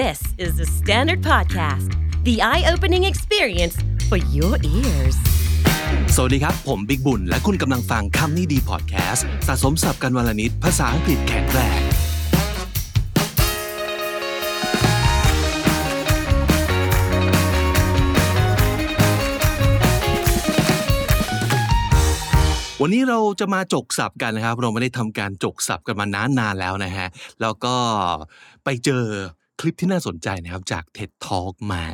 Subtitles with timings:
[0.00, 1.92] This is the Standard Podcast,
[2.24, 3.76] the eye opening experience
[4.08, 5.16] for your ears.
[6.16, 11.80] สวัสดีครับ ผมบิ๊กบุญ และคุณกำลังฟังคำนี้ดีพอดแคสต์สะสมสับกันวลนิด ภาษาอังกฤษแข็งแรง
[22.82, 27.08] วันนี้เราจะมาจกสับกันนะครับ เราไม่ได้ทำการจกสับกันมานานนานแล้วนะฮะ
[27.40, 27.74] แล้วก็
[28.64, 29.04] ไปเจอ
[29.60, 31.84] คลิปที่น่าสนใจนะครับจาก TED Talk มา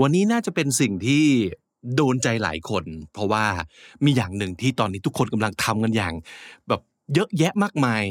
[0.00, 1.24] วันนี้น่าจะเป็นสิ่งที่
[1.94, 3.46] โดนใจหลายคน เพราะว่า
[4.04, 6.14] มีอย่างหนึ่งที่ตอนนี้ทุกคนกำลังทำกันอย่าง
[6.68, 6.80] แบบ
[7.14, 8.04] เยอะแยะมากมาย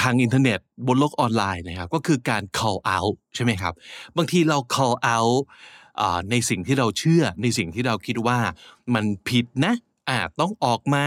[0.00, 3.74] ทางอินเทอร์เน็ตบนโลกออนไลน์นะครับก็คือการ call out ใช่ไหมครับ
[4.16, 5.40] บางทีเรา call out
[6.30, 8.38] ในสิ่งที่เราเชื่อในสิ่งที่เราคิดว่า
[8.94, 9.74] มันผิดนะ
[10.08, 11.04] อ่าต้องออกมา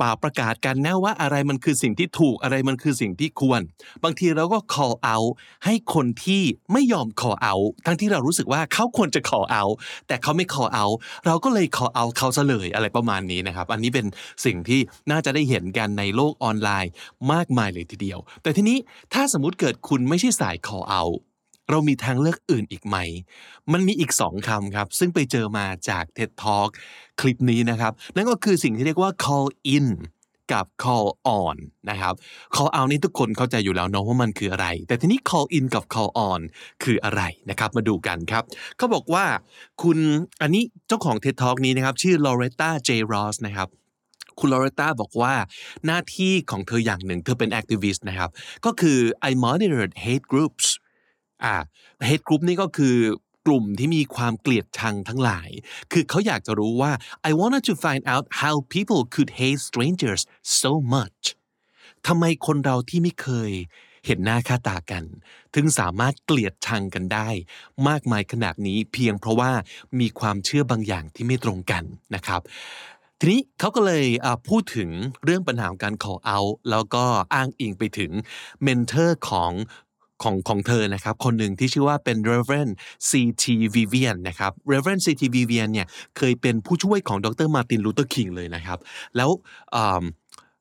[0.00, 3.60] ป่าประกาศกันนะว่าอะไรมันคือสิ่งที่ถูกอะไรมันคือสิ่งที่ควร
[4.04, 5.30] บางทีเราก็ call out
[5.64, 6.42] ให้คนที่
[6.72, 9.74] ไม่ยอม call out ทั้งที่เรารู้สึกว่าเขาควรจะ call out
[10.08, 10.94] แต่เขาไม่ call out
[11.26, 14.06] เราก็เลย call out เขาซะเลยอะไรประมาณนี้นะครับ อันนี้เป็น
[14.44, 16.92] สิ่งที่น่าจะได้เห็นกันในโลกออนไลน์
[17.32, 18.78] มากมายเลยทีเดียว แต่ทีนี้
[19.14, 21.16] ถ้าสมมติเกิดคุณไม่ใช่สาย call out
[21.70, 22.96] เรามีทางเลือกอื่นอีกไหม
[23.72, 26.70] มันมีอีกสองคำครับ ซึ่งไปเจอมาจาก TED Talk
[27.20, 29.88] คลิปนี้นะครับ นั่นก็คือสิ่งที่เรียกว่า call in
[30.52, 31.08] กับ call
[31.40, 31.56] on
[31.90, 32.14] นะครับ
[32.54, 36.40] call out นี่ทุกคนเข้าใจอยู่แล้วเนาะว่ามันคืออะไร แต่ทีนี้ call in กับ call on
[36.84, 38.42] คืออะไรนะครับ มาดูกันครับ
[38.76, 39.24] เขาบอกว่า
[39.82, 39.98] คุณ
[40.42, 42.90] อันนี้เจ้าของ TED Talk นี้นะครับ ชื่อ Loretta J.
[43.12, 43.68] Ross นะครับ
[44.38, 45.34] คุณลอเรต้าบอกว่า
[45.86, 48.30] หน้าที่ของเธออย่างหนึ่ง เธอเป็นแอคทิวิสต์นะครับ
[48.64, 48.98] ก็คือ
[49.30, 50.66] I monitored hate groups
[51.44, 51.54] อ่า
[52.08, 52.96] hate group นี่ก็คือ
[53.46, 55.50] กลุ่มที่มีความเกลียดชังทั้งหลาย
[55.92, 56.92] คือเขาอยากจะรู้ว่า
[57.28, 60.22] I wanted to find out how people could hate strangers
[60.60, 61.22] so much
[62.06, 63.52] ทำไมคนเราที่ไม่เคย
[64.06, 65.04] เห็นหน้าค่าตากัน
[65.54, 67.28] ถึงสามารถเกลียดชังกันได้
[67.88, 69.52] มากมายขนาดนี้เพียงเพราะว่า
[70.00, 71.84] มีความเชื่อบางอย่างที่ไม่ตรงกัน
[72.14, 72.40] นะครับ
[73.18, 74.06] ทีนี้เขาก็เลย
[74.48, 74.90] พูดถึง
[75.24, 77.04] เรื่องปัญหาของการ call out แล้วก็
[77.34, 78.10] อ้างอิงไปถึง
[78.62, 79.52] mentor ของ
[80.22, 82.72] ของของเธอนะครับ คนหนึ่งที่ชื่อว่าเป็น Reverend
[83.10, 83.44] C.T.
[83.74, 85.22] Vivian นะครับ Reverend C.T.
[85.36, 85.86] Vivian เนี่ย
[86.16, 88.78] เคยเป็นผู้ช่วยของดร.มาร์ตินลูเทอร์คิงเลยนะครับ
[89.16, 89.30] แล้ว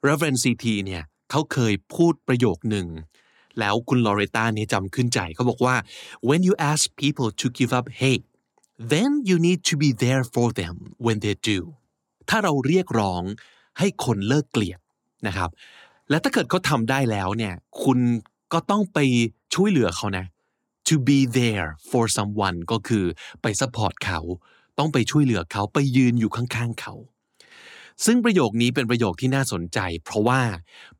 [0.07, 0.65] Reverend C.T.
[0.85, 2.87] เนี่ยเขาเคยพูดประโยคหนึ่ง
[3.59, 5.75] แล้วคุณลอเรต้าเนี่ยจำขึ้นใจเขาบอกว่า
[6.29, 8.25] when you ask people to give up hate
[8.91, 11.59] then you need to be there for them when they do
[12.29, 13.23] ถ้าเราเรียกร้อง
[13.79, 14.79] ให้คนเลิกเกลียด
[15.27, 15.49] นะครับ
[16.09, 17.53] และถ้าเกิดเขาทำได้แล้วเนี่ย
[17.83, 17.99] คุณ
[18.53, 18.99] ก็ต้องไป
[19.53, 20.25] ช่วยเหลือเขานะ
[20.87, 23.05] to be there for someone ก็คือ
[23.41, 24.19] ไป support เขา
[24.77, 26.93] ต้องไปช่วยเหลือเขาไปยืนอยู่ข้างๆเขา
[28.05, 30.41] ซึ่งประโยคนี้เป็นประโยคที่น่าสนใจ เพราะว่า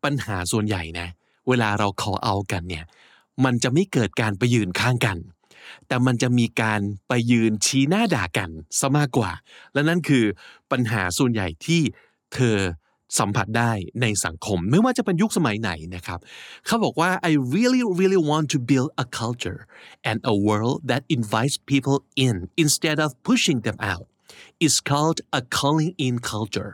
[0.04, 1.08] ปัญหาส่วนใหญ่นะ
[1.48, 2.86] เวลาเรา call out กันเนี่ย
[3.46, 5.18] มันจะไม่เกิดการไปยืนข้างกัน
[5.88, 8.50] แต่มันจะมีการไปยืนชี้หน้าด่ากัน
[8.80, 9.32] ซะมากกว่า
[9.74, 10.26] และนั่นคือ
[10.72, 11.82] ปัญหาส่วนใหญ่ที่
[12.34, 12.58] เธอ
[13.18, 13.72] สัมผัสได้
[14.02, 16.20] ในสังคม ไม่ว่าจะเป็นยุคสมัยไหนนะครับ
[16.66, 19.62] เขาบอกว่า I really really want to build a culture
[20.09, 21.97] and a world that invites people
[22.28, 24.06] in instead of pushing them out
[24.66, 26.72] It's called a calling in culture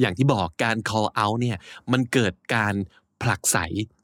[0.00, 1.58] อย่างที่บอกการ call out เนี่ย
[1.92, 2.74] มันเกิดการ
[3.22, 3.56] ผลักไส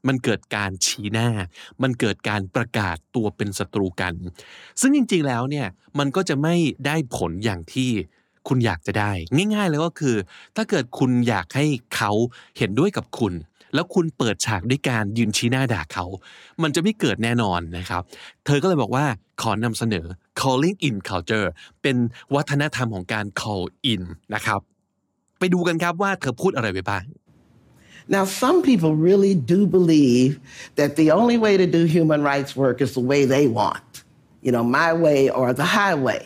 [0.07, 1.29] มันเกิดการชี้หน้า
[1.81, 4.13] มันเกิดการประกาศตัวเป็นศัตรูกัน
[4.81, 5.67] ซึ่งจริงๆแล้วเนี่ย
[5.99, 7.91] มันก็จะไม่ได้ผลอย่างที่
[8.47, 9.11] คุณอยากจะได้
[9.53, 10.15] ง่าย ๆ เลยก็คือ
[10.55, 11.65] ถ้าเกิดคุณอยากให้
[11.95, 12.11] เขา
[12.57, 13.33] เห็นด้วยกับคุณ
[13.73, 16.05] แล้วคุณเปิดฉากด้วยการยืนชี้หน้าด่าเขา
[16.61, 18.01] มันจะไม่เกิดแน่นอนนะครับ
[18.45, 19.05] เธอก็เลยบอกว่า
[19.41, 20.05] ขอนำเสนอ
[20.39, 21.47] calling in culture
[21.81, 21.97] เป็น
[22.35, 24.01] วัฒนธรรมของการ call in
[24.35, 24.59] นะครับ
[25.39, 27.03] ไปดูกันครับว่าเธอพูดอะไรไปบ้าง
[28.15, 30.31] Now, some people really do believe
[30.75, 34.03] that the only way to do human rights work is the way they want,
[34.41, 36.21] you know, my way or the highway.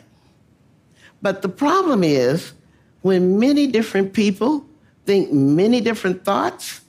[1.22, 2.53] But the problem is
[3.01, 4.66] when many different people
[5.05, 6.81] think many different thoughts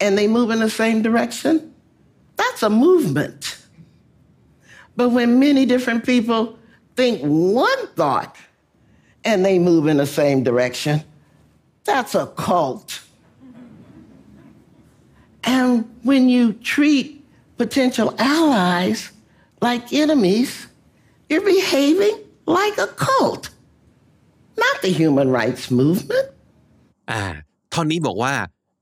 [0.00, 1.74] and they move in the same direction,
[2.36, 3.58] that's a movement.
[4.96, 6.58] But when many different people
[6.96, 8.36] think one thought
[9.24, 11.02] and they move in the same direction,
[11.84, 13.00] that's a cult.
[15.44, 17.24] And when you treat
[17.56, 19.10] potential allies
[19.60, 20.66] like enemies,
[21.28, 23.50] you're behaving like a cult,
[24.64, 26.26] not the human rights movement.
[27.10, 27.24] อ่า
[27.72, 28.34] ท่อนนี้บอกว่า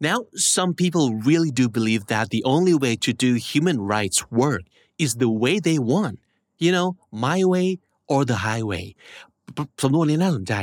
[0.09, 0.19] now
[0.57, 4.63] some people really do believe that the only way to do human rights work
[5.05, 6.17] is the way they want
[6.65, 6.89] you know
[7.27, 7.69] my way
[8.13, 8.87] or the highway
[9.83, 10.55] สำนวนนี้น่าสนใจ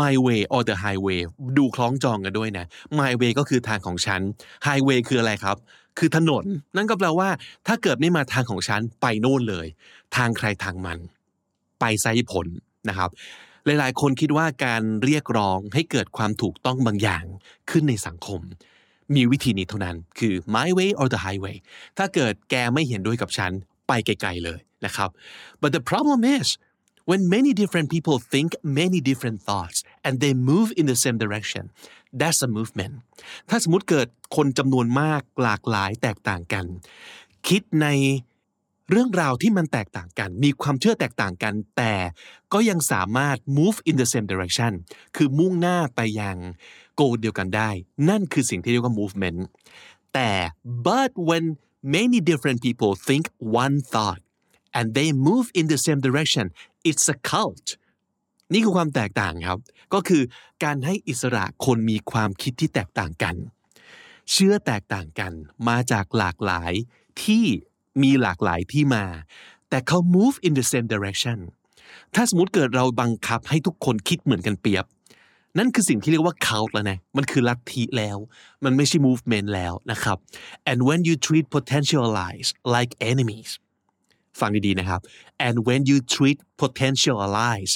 [0.00, 1.20] my way or the highway
[1.58, 2.66] ดูคล้องจองกันด้วยนะ
[3.00, 4.20] my way ก็คือทางของฉัน
[4.66, 5.56] highway คืออะไรครับ
[5.98, 6.44] คือถนน
[6.76, 7.28] นั่นก็แปลว่า
[7.66, 9.66] ถ้าเกิดไม่มาทางของฉัน ไปโน่นเลย
[10.16, 10.98] ทางใครทางมัน
[11.80, 12.46] ไปไซผล
[12.88, 13.10] นะครับ
[13.66, 17.24] หลายๆ คนคิดว่าการเรียกร้องให้เกิดความถูกต้องบางอย่าง
[17.70, 18.40] ขึ้นในสังคม
[19.14, 21.56] มีวิธีนี้เท่านั้นคือ my way or the highway
[21.98, 23.52] ถ้าเกิดแกไม่เห็นด้วยกับฉัน
[23.88, 25.10] ไปไกลๆเลยนะครับ
[25.62, 26.46] but the problem is
[27.10, 28.48] when many different people think
[28.80, 31.64] many different thoughts and they move in the same direction
[32.20, 32.94] that's a movement
[33.48, 36.64] ถ้าสมมติเกิดคนจำนวนมากหลากหลายแตกต่างกัน
[37.48, 37.86] คิดใน
[38.90, 41.94] เรื่องราวที่มันแตกต่างกัน มีความเชื่อแตกต่างกัน แต่
[42.52, 44.72] ก็ยังสามารถ move in the same direction
[45.16, 46.36] คือมุ่งหน้าไปยัง
[46.94, 47.70] โกเดียวกันได้
[48.08, 49.38] นั่นคือสิ่งที่เรียกว่า movement
[50.14, 50.30] แต่
[50.88, 51.44] but when
[51.96, 53.24] many different people think
[53.62, 54.20] one thought
[54.76, 56.46] and they move in the same direction
[56.88, 57.66] it's a cult
[58.52, 59.58] นี่คือความแตกต่างครับ
[59.94, 60.22] ก็คือ
[60.64, 63.36] การให้อิสระคนมีความคิดที่แตกต่างกัน
[64.32, 65.32] เชื่อแตกต่างกัน
[65.68, 66.72] มาจากหลากหลาย
[67.24, 67.46] ที่
[68.02, 69.04] มีหลากหลายที่มา
[69.68, 71.38] แต่เขา move in the same direction
[72.14, 74.84] ถ้าสมมติเกิดเราบังคับให้ทุกคนคิดเหมือนกันเปียบ
[75.58, 78.18] นั่นคือสิ่งที่เรียกว่า cult แล้วนะมันคือลัทธิแล้ว
[78.64, 80.18] มันไม่ใช่ movement แล้วนะครับ
[80.70, 83.50] and when you treat potential allies like enemies
[84.40, 85.00] ฟังดีๆนะครับ
[85.46, 87.72] and when you treat potential allies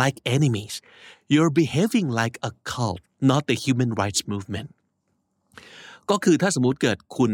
[0.00, 0.74] like enemies
[1.32, 3.00] you're behaving like a cult
[3.30, 4.68] not the human rights movement
[6.10, 7.32] ก็คือถ้าสมมุติเกิดคุณ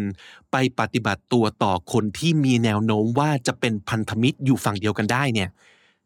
[0.52, 5.48] ไปปฏิบัติตัวต่อคนที่มีแนวโน้มว่าจะเป็นพันธมิตรอยู่ฝั่งเดียวกันได้เนี่ย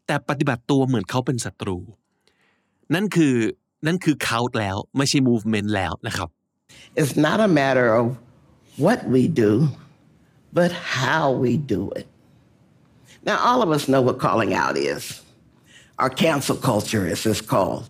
[0.07, 1.79] แต่ปฏิบัติตัวเหมือนเขาเป็นศัตรู
[2.95, 3.35] นั่นคือ
[3.87, 6.29] นั่นคือเขาแล้วไม่ใช่ movement แล้วนะครับ
[7.01, 8.05] It's not a matter of
[8.85, 9.53] what we do,
[10.59, 12.07] but how we do it.
[13.29, 15.03] Now, all of us know what calling out is.
[15.99, 17.85] Our cancel culture, as it's called.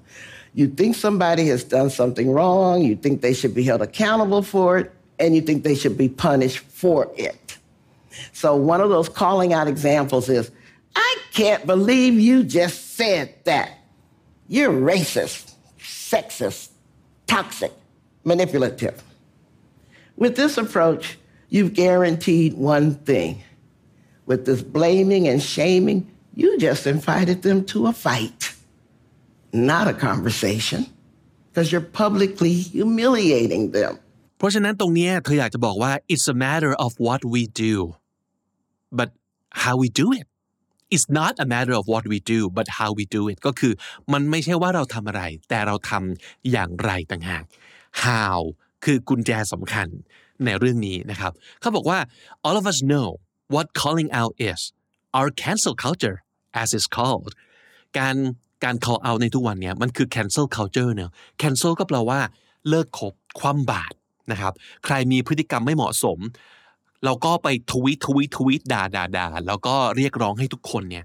[0.54, 4.78] You think somebody has done something wrong, you think they should be held accountable for
[4.78, 7.58] it, and you think they should be punished for it.
[8.32, 10.50] So, one of those calling out examples is
[10.94, 13.78] I can't believe you just said that.
[14.46, 16.70] You're racist, sexist,
[17.26, 17.72] toxic,
[18.22, 19.02] manipulative.
[20.16, 21.18] With this approach,
[21.48, 23.42] you've guaranteed one thing.
[24.26, 28.53] With this blaming and shaming, you just invited them to a fight,
[29.71, 30.81] not a conversation,
[31.47, 33.93] because you're publicly humiliating them.
[34.37, 37.75] เพราะฉะนั้นตรงเนี้ยเธออยากจะบอกว่า it's a matter of what we do
[38.99, 39.09] but
[39.63, 40.27] how we do it
[40.93, 43.73] it's not a matter of what we do but how we do it ก็คือ
[44.13, 47.43] มันไม่ใช่ว่าเราทำอะไร แต่เราทำอย่างไรต่างหาก
[48.03, 48.35] how
[48.85, 49.87] คือกุญแจสำคัญ
[50.45, 51.99] ในเรื่องนี้นะครับ เขาบอกว่า
[52.45, 53.07] all of us know
[53.53, 54.59] what calling out is
[55.17, 56.17] our cancel culture
[56.61, 57.31] as it's called
[57.99, 58.15] การ
[58.64, 62.20] การ call out ในทุกวันเนี้ยมันคือ cancel culture เนอะ cancel ก็แปลว่า
[62.68, 63.94] เลิกคบคว่ำบาตร
[64.32, 64.52] นะครับ
[64.84, 66.18] ใครมีพฤติกรรมไม่เหมาะสม
[67.04, 71.04] เราก็ไปทวีตทวีตทวีตด่าด่าด่าแล้วก็เรียกร้องให้ทุกคนเนี่ย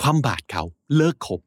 [0.00, 0.62] คว่ำบาตรเขา
[0.96, 1.40] เลิกคบ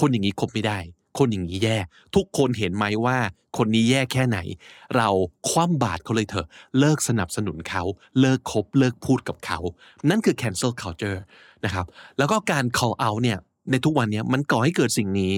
[0.00, 0.78] คนอย่างนี้คบไม่ได้
[1.18, 1.76] คนอย่างนี้แย่
[2.16, 3.16] ทุกคนเห็นไหมว่า
[3.56, 4.38] คนนี้แย่แค่ไหน
[4.96, 5.08] เรา
[5.50, 6.46] คว่ำบาตรเขาเลยเถอะ
[6.78, 7.82] เลิกสนับสนุนเขา
[8.20, 9.58] เลิกคบ เลิกพูดกับเขา
[10.10, 11.20] นั่นคือ cancel culture
[11.64, 11.86] นะครับ
[12.18, 13.38] แล้วก็การ call out เนี่ย
[13.70, 15.36] ในทุกวันนี้มันก่อให้เกิดสิ่งนี้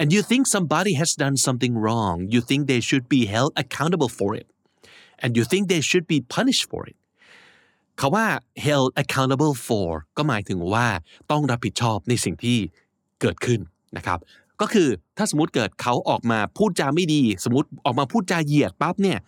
[0.00, 4.10] and you think somebody has done something wrong you think they should be held accountable
[4.18, 4.46] for it
[5.22, 6.96] and you think they should be punished for it
[8.00, 8.26] คาว่า
[8.66, 10.86] held accountable for ก็หมายถึงว่า
[11.30, 12.58] ต้องรับผิดชอบในสิ่งที่
[13.20, 13.60] เกิดขึ้น
[13.96, 14.18] นะครับ
[14.60, 19.18] ก็คือถ้าสมมติเกิดเขาออกมาพูดจาไม่ดี สมมติออกมาพูดจาเหยียดปั๊บเนี่ย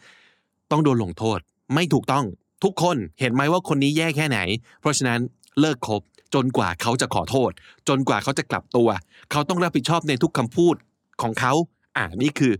[0.71, 1.39] ต้องโดนลงโทษ
[1.75, 2.25] ไม่ถูกต้อง
[2.65, 4.39] ทุกคนเห็นไหมว่าคนนี้แย่แค่ไหน
[4.81, 5.21] เพราะฉะนั้น
[5.61, 6.01] เลิกคบ
[6.37, 7.51] จนกว่าเขาจะขอโทษ
[7.89, 8.89] จนกว่าเขาจะกลับตัว
[9.31, 10.75] เขาต้องรับผิดชอบในทุกคำพูด
[11.23, 11.53] ของเขา
[11.97, 12.53] อ่านี่คือ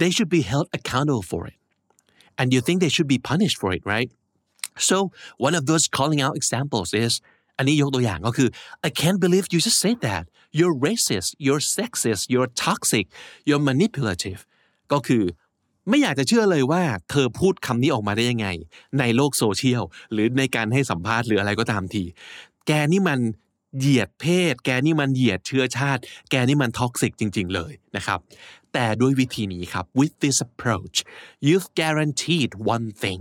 [0.00, 1.58] they should be held accountable for it
[2.38, 4.10] and you think they should be punished for it right
[4.88, 4.96] so
[5.46, 7.12] one of those calling out examples is
[7.56, 8.48] อันนี้ยกตัวอย่างก็คือ
[8.88, 10.24] I can't believe you just said that
[10.58, 13.04] you're racist you're sexist you're toxic
[13.46, 14.40] you're manipulative
[14.92, 15.24] ก็คือ
[15.90, 18.48] ไม่อยากจะเชื่อเลยว่าเธอพูดคำนี้ออกมาได้ยังไง
[18.98, 22.04] ในโลกโซเชียล หรือในการให้สัมภาษณ์หรืออะไรก็ตามที
[22.68, 23.20] แกนี่มัน
[23.78, 28.18] เหยียดเพศ แกนี่มันเหยียดเชื้อชาติ แกนี่มันท็อกซิกจริง ๆ เลยนะครับ
[28.72, 30.96] แต่ด้วยวิธีนี้ครับ with this approach
[31.46, 33.20] you've guaranteed one thing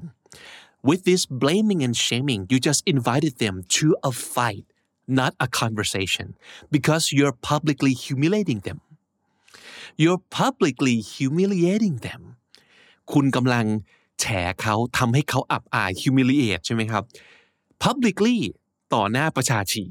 [0.89, 4.65] with this blaming and shaming you just invited them to a fight
[5.19, 6.27] not a conversation
[6.75, 8.79] because you're publicly humiliating them
[10.01, 12.21] you're publicly humiliating them
[13.13, 13.65] คุณกำลัง
[14.19, 14.25] แฉ
[14.61, 17.03] เขาทำให้เขาอับอาย humiliate ใช่ไหมครับ
[17.83, 18.37] publicly
[18.93, 19.85] ต่อหน้าประชาชี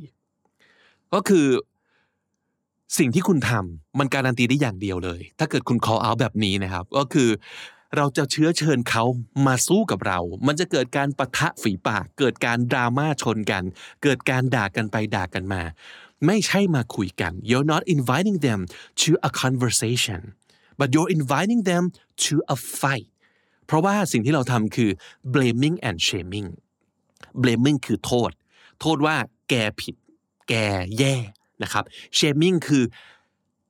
[1.15, 1.47] ก็คือ
[2.99, 7.29] สิ่งที่คุณทำมันการันตีได้อย่างเดียวเลย ถ้าเกิดคุณ call out แบบนี้นะครับ ก็คือ
[7.97, 9.05] เราจะเชื้อเชิญเขา
[9.47, 13.63] มาสู้กับเรา มันจะเกิดการปะทะฝีปาก เกิดการดราม่าชนกัน
[14.03, 15.63] เกิดการด่ากันไปด่ากันมา
[16.27, 18.61] ไม่ใช่มาคุยกัน you're not inviting them
[19.03, 20.21] to a conversation
[20.79, 21.85] but you're inviting them
[22.25, 23.09] to a fight
[23.67, 24.91] เพราะว่าสิ่งที่เราทำคือ
[25.35, 26.49] blaming and shaming
[27.43, 28.31] blaming คือโทษ
[28.81, 29.17] โทษว่า
[29.51, 29.95] แกผิด
[30.49, 30.55] แก
[30.99, 31.15] แย่
[31.63, 31.85] นะครับ
[32.19, 32.85] shaming คือ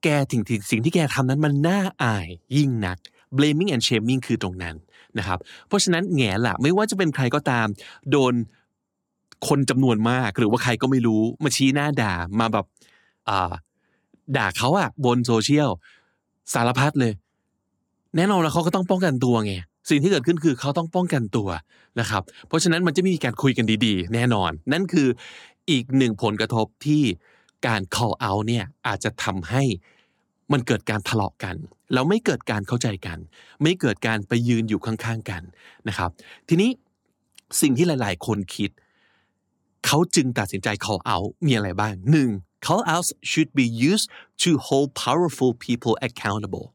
[0.02, 2.98] แกถึงสิ่งที่แกทำนั้นมันน่าอายยิ่งนัก
[3.36, 4.74] blaming and shaming คือตรงนั้น
[5.18, 7.66] นะครับ เพราะฉะนั้นแง่ละไม่ว่าจะเป็นใครก็ตาม
[8.10, 8.34] โดน
[9.48, 12.66] คนจำนวนมากหรือว่าใครก็ไม่รู้มาชี้หน้าด่ามาแบบ
[14.36, 15.70] ด่าเขาอะบนโซเชียล
[16.54, 17.12] สารพัดเลย
[18.16, 19.54] แน่นอนแล้วเขาก็ต้องป้องกันตัวไง
[19.88, 21.48] สิ่งที่เกิดขึ้นคือเขาต้องป้องกันตัว
[22.00, 25.08] นะครับ เพราะฉะนั้นมันจะไมีการคุยกันดีๆ แน่นอน นั่นคือ
[25.70, 27.02] อีกหนึ่งผลกระทบที่
[27.66, 29.62] การ call out เนี่ยอาจจะทำให้
[30.52, 31.56] มันเกิดการทะเลาะกัน
[31.92, 33.18] แล้วไม่เกิดการเข้าใจกัน
[33.62, 35.42] ไม่เกิดการไปยืนอยู่ข้างๆกัน
[35.88, 36.10] นะครับ
[36.48, 36.70] ทีนี้
[37.60, 38.70] สิ่งที่หลายๆ คนคิด
[39.86, 42.30] เขาจึงตัดสินใจ call out มีอะไรบ้างหนึ่ง
[42.66, 44.06] call outs should be used
[44.42, 46.66] to hold powerful people accountable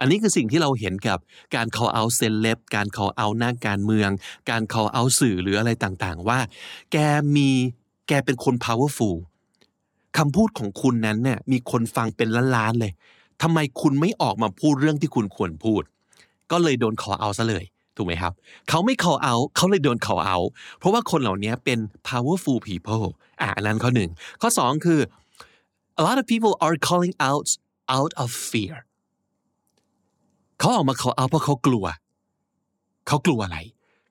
[0.00, 1.18] อันนี้คือสิ่งที่เราเห็นกับ
[1.54, 4.10] การ call out เซเลบการ call out นักการเมือง
[4.50, 6.38] การ call out สื่อหรืออะไรต่างๆ ว่า
[6.92, 6.96] แก
[7.36, 7.50] มี
[8.08, 9.16] แกเป็นคน powerful
[10.18, 12.92] คำพูดของคุณนั้นเนี่ยมีคนฟังเป็นล้านๆเลย
[13.42, 15.82] ทำไมคุณไม่ออกมาพูดเรื่องที่คุณควรพูด
[16.50, 17.64] ก็เลยโดน call out ซะเลย
[17.96, 18.32] ถูกไหมครับ
[18.68, 20.48] เขาไม่ call out เขาเลยโดน call out
[20.78, 23.06] เพราะว่าคนเหล่านี้เป็น powerful people
[23.40, 24.10] อะอันนั้นข้อหนึ่ง
[24.40, 25.00] ข้อสองคือ
[26.00, 27.46] a lot of people are calling out
[27.96, 28.74] out of fear
[30.64, 31.84] เขาออกมา call out เพราะเขากลัว
[33.06, 33.58] เขากลัวอะไร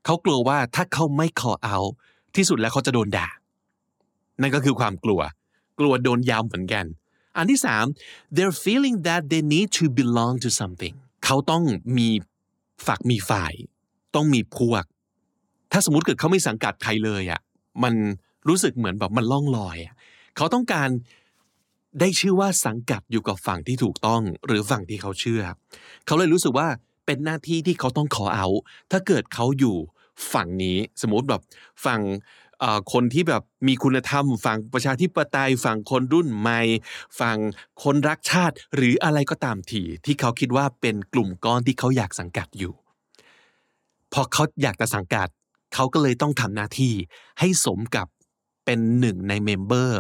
[0.05, 1.91] เขากลัวว่าถ้าเขาไม่ call out
[2.35, 3.27] ที่สุดแล้วเขาจะโดนด่า
[4.41, 5.21] นั่นก็คือความกลัว
[5.79, 6.85] กลัวโดนยามเหมือนกัน
[7.37, 7.85] อันที่สาม
[8.35, 10.95] they're feeling that they need to belong to something
[11.25, 11.63] เขาต้อง
[11.97, 12.09] มี
[12.87, 13.53] ฝักมีฝ่าย
[14.15, 14.83] ต้องมีพวก
[15.71, 17.41] ถ้าสมมติเกิดเขาไม่สังกัดใครเลยอะ
[17.83, 17.93] มัน
[18.47, 19.93] รู้สึกเหมือนแบบมันล่องลอยอะ
[20.37, 20.89] เขาต้องการ
[21.99, 25.43] ได้ชื่อว่าสังกัดอยู่กับฝั่งที่ถูกต้อง หรือฝั่งที่เขาเชื่อ
[26.05, 26.67] เขาเลยรู้สึกว่า
[27.05, 28.47] เป็นหน้าที่ที่เขาต้องขอเอา
[28.91, 29.77] ถ้าเกิดเขาอยู่
[30.33, 31.41] ฝั่งนี้สมมติแบบ
[31.85, 32.01] ฝั่ง
[32.93, 36.61] คนที่แบบมีคุณธรรม ฝั่งประชาธิปไตยฝั่งคนรุ่นใหม่
[37.19, 37.37] ฝั่ง
[37.83, 42.73] คนรักชาติ หรืออะไรก็ตามทีที่เขาคิดว่าเป็นกลุ่มก้อนที่เขาอยากสังกัดอยู่
[44.13, 45.27] พอเขาอยากจะสังกัด
[45.73, 46.93] เขาก็เลยต้องทำหน้าที่
[47.39, 48.07] ให้สมกับ
[48.65, 49.99] เป็นหนึ่งในเมมเบอร์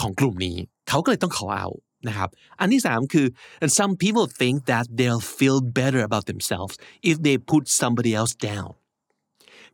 [0.00, 0.56] ของกลุ่มนี้
[0.88, 1.68] เขาก็เลยต้องขอเอา
[2.08, 3.26] นะครับอันที่สามคือ
[3.62, 6.74] and some people think that they'll feel better about themselves
[7.10, 8.70] if they put somebody else down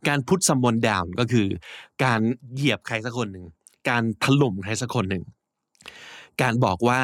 [0.09, 1.49] การ put someone down ก็คือ
[2.05, 2.21] การ
[2.55, 3.47] เหยียบใครสักคนหนึ่ง
[3.89, 5.25] การถล่มใครสักคนหนึ่ง
[6.43, 7.01] การบอกว่า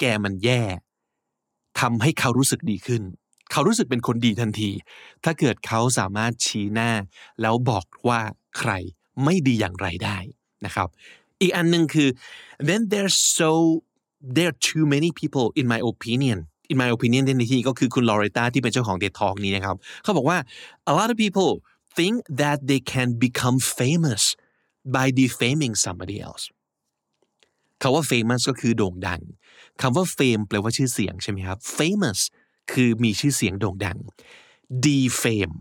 [0.00, 0.62] แกมันแย่
[1.80, 3.02] ทำให้เขารู้สึกดีขึ้น
[3.52, 4.70] เขารู้สึกเป็นคนดีทันที
[5.24, 6.90] ถ้าเกิดเขาสามารถชี้หน้า
[7.40, 8.20] แล้วบอกว่า
[8.58, 8.72] ใคร
[9.24, 10.18] ไม่ดีอย่างไรได้
[10.64, 10.88] นะครับ
[11.40, 12.08] อีกอันหนึ่งคือ
[12.68, 13.50] then there's so
[14.36, 16.38] there are too many people in my opinion
[16.72, 20.38] in my opinion ในที่ก็คือคุณลอเรต้าที่เป็นเจ้าของเดททอกนี้นะครับเขาบอกว่า
[20.90, 21.50] a lot of people
[21.98, 24.22] think that they can become famous
[24.96, 26.44] by defaming somebody else
[27.82, 29.20] คาว่า famous ก็คือโด่งดัง
[29.80, 32.20] คำว่า fame แปลว่าชื่อเสียงใช่ไหมครับ famous
[32.72, 33.98] คือมีชื่อเสียงโด่งดัง
[34.86, 35.54] defame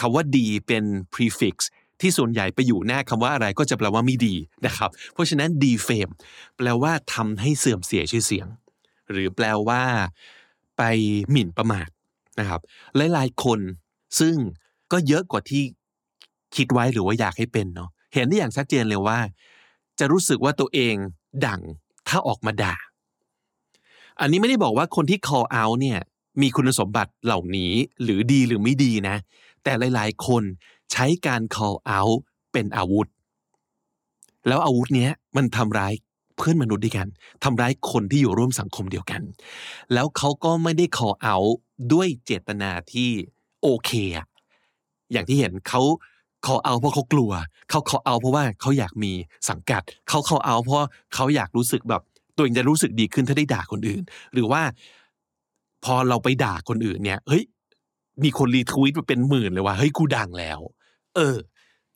[0.00, 1.54] คำว่า d เป็น prefix
[2.00, 4.34] ที่ส่วนใหญ่ไปอยู่หน้าคำว่าอะไรก็จะแปลว่าไม่ดี
[4.66, 6.12] นะครับ เพราะฉะนั้น defame
[6.56, 8.46] แปลว่าทำให้เสื่อมเสียชื่อเสียง
[9.10, 9.82] หรือแปลว่า
[10.78, 10.82] ไป
[11.30, 11.88] หมิ่นประมาท
[12.40, 12.60] นะครับ
[12.96, 13.60] หลายๆคน
[14.20, 14.34] ซึ่ง
[14.92, 15.62] ก็เยอะกว่าที่
[16.56, 19.18] คิดไว้หรือว่าอยากให้เป็นเนาะเห็นได้อย่างชัดเจนเลยว่า
[19.98, 20.94] จะรู้สึกว่าตัวเอง
[21.46, 21.60] ดัง
[22.08, 22.74] ถ้าออกมาด่า
[24.20, 25.98] อันนี้ไม่ได้บอกว่าคนที่ call out เนี่ย
[26.42, 27.72] มีคุณสมบัติเหล่านี้
[28.02, 29.16] หรือดีหรือไม่ดีนะ
[29.64, 30.42] แต่หลาย ๆ คน
[30.92, 32.16] ใช้การ call out
[32.52, 33.08] เป็นอาวุธ
[34.46, 35.92] แล้วอาวุธเนี้ยมันทำร้าย
[36.36, 37.08] เพื่อนมนุษย์ด้วยกัน
[37.44, 39.22] ทำร้ายคนที่อยู่ร่วมสังคมเดียวกัน
[39.92, 41.52] แล้วเขาก็ไม่ได้ call out
[41.92, 43.10] ด้วยเจตนาที่
[43.62, 44.26] โอเคอะ
[45.12, 45.82] อย่างที่เห็นเขา
[46.46, 47.32] call out เพราะเขากลัว
[47.70, 49.12] เขา call out เพราะว่าเขาอยากมี
[49.50, 50.78] สังกัด เขา call out เพราะ
[51.14, 52.02] เขาอยากรู้สึกแบบ
[52.36, 54.02] ตัวเองจะรู้สึกดีขึ้นถ้าได้ด่าคนอื่น
[54.32, 54.62] หรือว่า
[55.84, 57.44] พอเราไปด่าคนอื่นเนี่ย เฮ้ย
[58.22, 60.58] มีคนรีทวีตมาเป็นหมื่นเลยว่าเฮ้ยกูดังแล้ว
[61.16, 61.36] เออ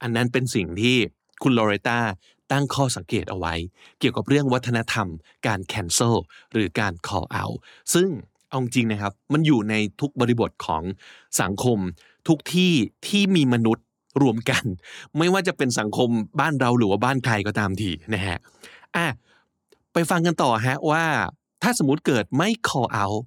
[0.03, 0.97] อันนั้นเป็นสิ่งที่
[1.43, 1.99] คุณลอเรต้า
[2.53, 3.55] ตั้งข้อสังเกตเอาไว้
[3.99, 5.07] เกี่ยวกับเรื่องวัฒนธรรม
[5.47, 6.17] การ cancel
[6.53, 7.57] หรือการ call out
[7.95, 8.09] ซึ่ง
[8.49, 10.83] เอาจริงนะครับ มันอยู่ในทุกบริบทของ
[11.41, 11.79] สังคม
[12.29, 12.73] ทุกที่
[13.07, 13.87] ที่มีมนุษย์
[14.23, 14.65] รวมกัน
[15.19, 16.09] ไม่ว่าจะเป็นสังคม
[16.41, 18.39] บ้านเราหรือว่าบ้านใครก็ตามทีนะฮะ
[18.97, 19.07] อะ
[19.93, 21.05] ไปฟังกันต่อฮะว่า
[21.63, 23.21] ถ้าสมมติเกิดไม่ call out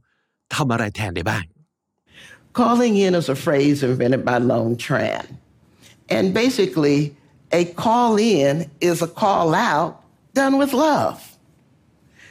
[0.55, 1.43] ทำอะไรแทนได้บ้าง
[2.53, 5.27] Calling in is a phrase invented by Lone Tran.
[6.09, 7.15] And basically,
[7.51, 11.37] a call in is a call out done with love.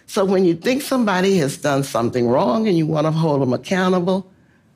[0.07, 3.53] So when you think somebody has done something wrong and you want to hold them
[3.53, 4.31] accountable,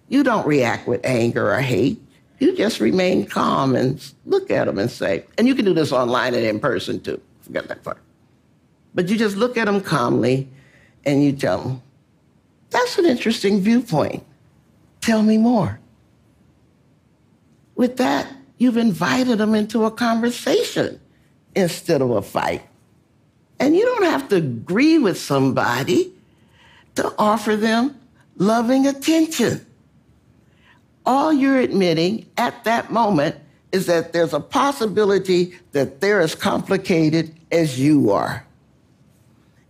[0.08, 2.02] you don't react with anger or hate.
[2.38, 5.92] You just remain calm and look at them and say, and you can do this
[5.92, 7.20] online and in person too.
[7.42, 7.98] Forget that part.
[8.94, 10.48] But you just look at them calmly
[11.04, 11.82] and you tell them,
[12.70, 14.24] that's an interesting viewpoint.
[15.06, 15.78] Tell me more.
[17.76, 18.26] With that,
[18.58, 21.00] you've invited them into a conversation
[21.54, 22.66] instead of a fight.
[23.60, 26.12] And you don't have to agree with somebody
[26.96, 27.96] to offer them
[28.36, 29.64] loving attention.
[31.04, 33.36] All you're admitting at that moment
[33.70, 38.44] is that there's a possibility that they're as complicated as you are.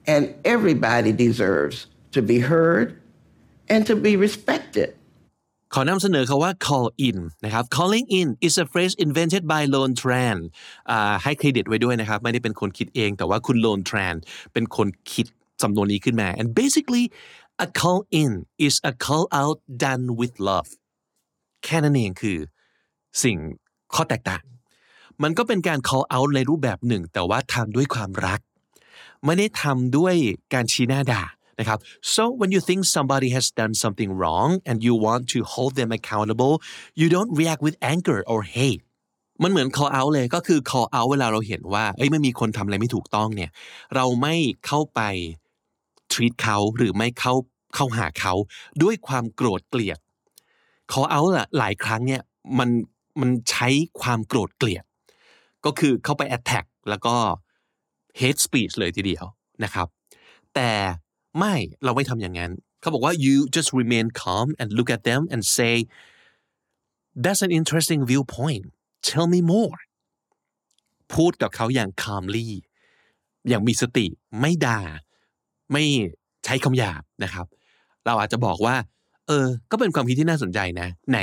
[0.07, 3.02] And everybody deserves to be heard
[3.69, 4.97] and to be respected.
[5.75, 10.39] ขอนำเสนอคาว่า call in นะครับ calling in is a phrase invented by Lone Tran
[11.23, 14.17] ให้เครดิตไว้ด้วยนะครับ ไม่ได้เป็นคนคิดเอง แต่ว่าคุณ Lone Tran
[14.53, 15.27] เป็นคนคิด
[15.63, 17.05] สำนวนนี้ขึ้นมา and basically
[17.65, 18.33] a call in
[18.67, 20.71] is a call out done with love
[21.65, 22.39] แค่นั้นเองคือ
[23.23, 23.37] สิ่ง
[23.95, 24.45] ข้อแตกต่าง
[25.23, 28.41] มันก็เป็นการ call out ในรูปแบบหนึ่ง แต่ว่าทำด้วยความรัก
[29.25, 30.15] ไม่ได้ทำด้วย
[30.55, 31.23] การชี้หน้าด่า
[31.59, 31.79] นะครับ
[32.15, 35.91] so when you think somebody has done something wrong and you want to hold them
[35.99, 36.55] accountable
[37.01, 38.83] you don't react with anger or hate
[39.43, 43.51] มันเหมือน call out เลยก็คือ call out เวลาเราเห็นว่าเอ้ยไม่มีคนทำอะไรไม่ถูกต้องเนี่ย
[43.95, 44.35] เราไม่
[44.67, 45.01] เข้าไป
[46.13, 47.35] treat เขาหรือไม่เข้า
[47.75, 48.35] เข้าหาเขา
[48.83, 49.99] ด้วยความโกรธเกลียด
[50.93, 52.23] call out อะหลายครั้งเนี่ย
[52.59, 52.71] มัน
[53.21, 53.69] มันใช้
[54.01, 54.85] ความโกรธเกลียด
[55.65, 57.15] ก็คือเข้าไป attack แล้วก็
[58.21, 59.25] hate speech เลยทีเดียว
[59.65, 59.87] นะครับ
[60.55, 60.71] แต่
[61.38, 65.75] ไม่เราไม่ทำอย่างนั้นเขาบอกว่า you just remain calm and look at them and say
[67.25, 68.64] that's an interesting viewpoint
[69.09, 69.78] tell me more
[71.14, 72.49] พูดกับเขาอย่าง calmly
[73.49, 74.07] อย่างมีสติ
[74.40, 74.81] ไม่ด่า
[75.73, 75.84] ไม่
[76.45, 77.47] ใช้คำหยาบนะครับ
[78.06, 78.76] เราอาจจะบอกว่า
[79.26, 81.19] เออ ก็เป็นความคิดที่น่าสนใจนะ ไหน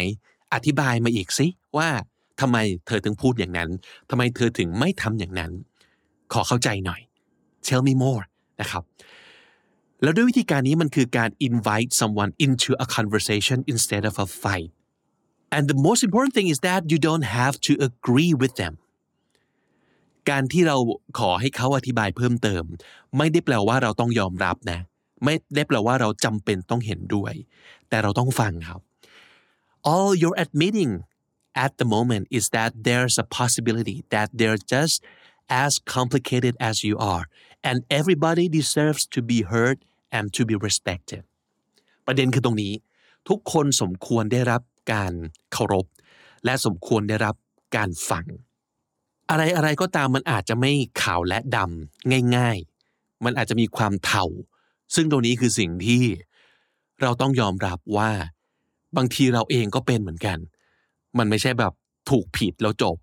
[0.53, 1.89] อธิบายมาอีกสิว่า
[2.41, 2.57] ทำไม
[2.87, 3.69] เธอถึงพูดอย่างนั้น
[4.09, 5.51] ทำไมเธอถึงไม่ทำอย่างนั้น
[6.33, 7.01] ขอเข้าใจหน่อย
[7.67, 8.23] tell me more
[8.61, 8.83] นะครับ
[10.03, 14.71] แล้วด้วยวิธีการนี้มันคือการ invite someone into a conversation instead of a fight
[15.55, 18.73] and the most important thing is that you don't have to agree with them
[20.29, 20.77] การที่เรา
[21.19, 22.63] ขอให้เขาอธิบายเพิ่มเติม
[23.17, 24.79] ไม่ได้แปลว่าเราต้องยอมรับนะ
[25.23, 27.33] ไม่ได้แปลว่าเราจำเป็นต้องเห็นด้วย
[27.89, 28.79] แต่เราต้องฟังครับ
[29.91, 30.91] all you're admitting
[31.65, 34.97] at the moment is that there's a possibility that they're just
[35.65, 37.25] as complicated as you are
[37.67, 39.77] and everybody deserves to be heard
[40.17, 41.23] and to be respected
[42.05, 42.73] ประเด็นคือตรงนี้
[43.29, 44.61] ทุกคนสมควรได้รับ
[44.93, 45.13] การ
[45.53, 45.85] เคารพ
[46.45, 47.35] และสมควรได้รับ
[47.75, 48.25] การฟัง
[49.29, 50.71] อะไรอะไรก็ตามมันอาจจะไม่
[51.01, 52.57] ขาวและดำง่าย
[52.91, 54.23] ๆ มันอาจจะมีความเทา
[54.95, 56.03] ซึ่งตรงนี้คือสิ่งที่
[57.01, 58.11] เราต้องยอมรับว่า
[58.97, 60.37] บางทีเราเองก็เป็นเหมือนกัน
[61.17, 61.73] มันไม่ใช่แบบ
[62.09, 62.97] ถูกผิดแล้วจบ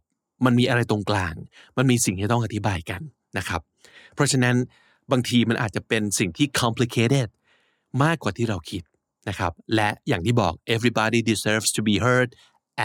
[0.44, 1.34] มันมีอะไรตรงกลาง
[1.76, 3.00] มันมีสิ่งที่ต้องอธิบายกัน
[3.38, 3.60] นะครับ
[4.14, 4.56] เพราะฉะนั้น
[5.12, 7.28] บางทีมันอาจจะเป็นสิ่งที่ complicated
[8.02, 8.82] มากกว่าที่เราคิด
[9.28, 12.30] นะครับ และอย่างที่บอก everybody deserves to be heard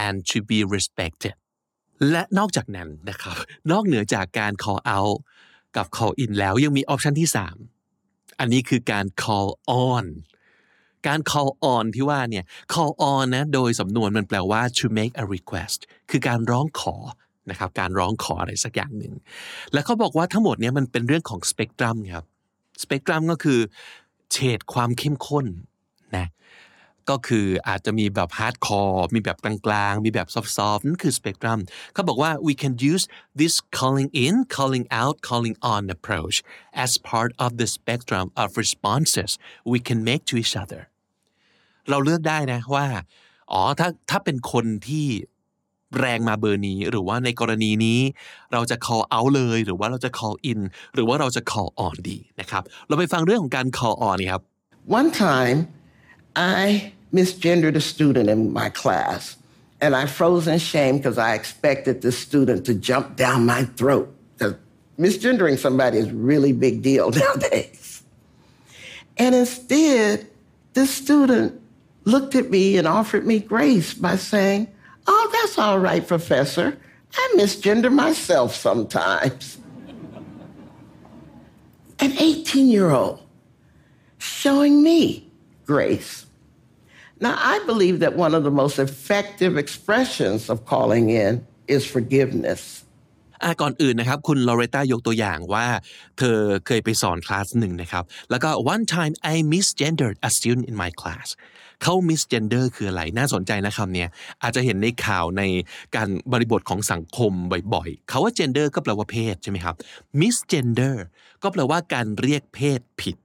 [0.04, 1.34] and to be respected
[2.10, 3.36] และนอกจากนั้นนะครับ
[3.70, 5.16] นอกเหนือจากการ call out
[5.76, 7.28] กับ call in แล้วยังมีออปชันที่
[7.84, 9.50] 3 อันนี้คือการ call
[9.86, 10.04] on
[11.06, 15.78] การ call on ที่ว่าเนี่ย call on นะ โดยสำนวนมันแปลว่า to make a request
[16.10, 16.96] คือการร้องขอ
[17.50, 19.14] นะครับการร้องขออะไรสักอย่างหนึ่ง
[19.72, 22.24] แล้วเขาบอกว่าทั้งหมดนี่ยมันเป็นเรื่องของสเปกตรัมครับ
[22.82, 23.60] สเปกตรัมก็คือ
[24.32, 25.46] เฉดความเข้มข้น
[26.16, 26.26] นะ
[27.08, 31.58] ก็คืออาจจะมีแบบ hardcore มีแบบกลางๆ มีแบบ soft ๆนั่นคือสเปกตรัม
[31.92, 33.04] เขาบอกว่า we can use
[33.40, 36.36] this calling in calling out calling on approach
[36.84, 39.30] as part of the spectrum of responses
[39.72, 40.82] we can make to each other
[41.90, 42.86] เราเลือกได้นะว่า
[43.52, 45.06] อ๋อ ถ้าถ้าเป็นคนที่
[45.99, 47.99] แรงมาเบอร์นี้ หรือว่าในกรณีนี้
[48.53, 50.59] เราจะ call out เลย หรือว่าเราจะ call in
[50.93, 54.41] หรือว่าเราจะ call on ดีนะครับ เราไปฟังเรื่องของการ call on ครับ
[54.99, 55.57] One time,
[56.35, 56.59] I
[57.17, 59.21] misgendered a student in my class,
[59.83, 64.07] and I froze in shame because I expected the student to jump down my throat.
[64.37, 64.55] 'Cause
[65.05, 68.01] misgendering somebody is a really big deal nowadays.
[69.23, 70.15] And instead,
[70.77, 71.49] the student
[72.13, 74.61] looked at me and offered me grace by saying,
[75.07, 76.77] Oh, that's all right, Professor.
[77.15, 79.57] I misgender myself sometimes.
[81.99, 83.19] An 18 year old
[84.17, 85.29] showing me
[85.65, 86.25] grace.
[87.19, 92.83] Now, I believe that one of the most effective expressions of calling in is forgiveness.
[93.43, 95.67] อ่ะก่อนอื่นนะครับ คุณลอเรต้ายกตัวอย่างว่า
[96.17, 101.27] เธอเคยไปสอนคลาสหนึ่งนะครับ แล้วก็ one time I misgendered a student in my class
[101.82, 104.08] เขา misgender คืออะไรน่าสนใจนะคำเนี้ย
[104.42, 105.42] อาจจะเห็นในข่าวใน
[105.96, 107.32] การบริบทของสังคม
[107.74, 109.74] บ่อยๆเขาว่า gender ก็แปลว่าเพศใช่ไหมครับ
[110.20, 110.96] misgender
[111.42, 113.16] ก็แปลว่าการเรียกเพศผิด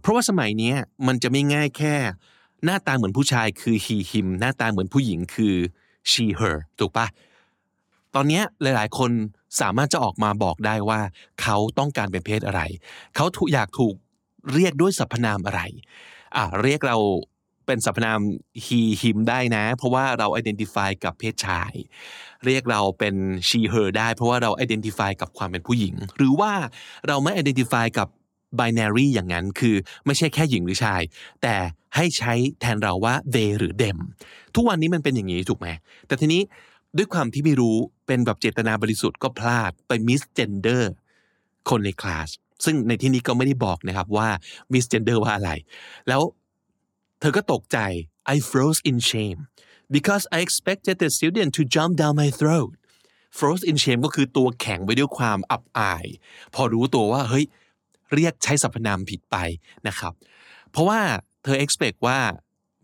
[0.00, 0.74] เพราะว่าสมัยนี้
[1.06, 1.94] มันจะไม่ง่ายแค่
[2.64, 5.54] หน้าตาเหมือนผู้ชายคือ he him หน้าตาเหมือนผู้หญิงคือ
[6.10, 7.06] she her ถูกปะ
[8.14, 9.10] ตอนนี้หลาย ๆ คน
[9.60, 11.00] สามารถจะออกมาบอกได้ว่า
[11.42, 12.62] เขาต้องการเป็นเพศอะไร
[13.16, 13.94] เขาอยากถูก
[14.52, 15.60] เรียกด้วยสรรพนามอะไร
[16.36, 16.98] อะเรียกเรา
[17.70, 18.20] เป็นสรรพนาม
[18.66, 21.72] he him ได้นะ เพราะว่าเรา identify กับเพศชาย
[22.46, 23.14] เรียกเราเป็น
[23.48, 26.52] she her ได้ เพราะว่าเรา identify กับความเป็นผู้หญิง หรือว่า
[27.06, 28.08] เราไม่ identify กับ
[28.58, 31.02] binary อย่างนั้นคือไม่ใช่แค่หญิงหรือชาย
[31.42, 31.54] แต่
[31.96, 33.98] ให้ใช้แทนเราว่า they หรือ them
[34.54, 35.68] ทุกวันนี้มันเป็นอย่างนี้ถูกไหม
[36.06, 36.42] แต่ทีนี้
[36.96, 40.84] ด้วยความที่ไม่รู้เป็นแบบเจตนาบริสุทธิ์ก็พลาดไป misgender
[41.70, 42.28] คนในคลาส
[42.64, 44.28] ซึ่งในที่นี้ก็ไม่ได้บอกนะครับว่า
[44.72, 45.50] misgender ว่าอะไร
[46.08, 46.22] แล้ว
[47.20, 47.78] เธอก็ตกใจ
[48.34, 49.40] I froze in shame
[49.96, 52.70] because I expected the student to jump down my throat
[53.38, 56.04] froze in shame ก็คือตัวแข็งไปด้วยความอับอาย
[56.54, 57.44] พอรู้ตัวว่าเฮ้ย
[58.14, 59.36] เรียกใช้สรรพนามผิดไป
[59.86, 60.12] นะครับ
[60.70, 61.00] เพราะว่า
[61.44, 62.18] เธอ expect ว่า